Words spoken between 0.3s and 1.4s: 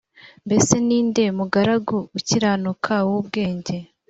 mbese ni nde